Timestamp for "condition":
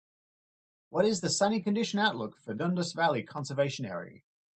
1.61-1.99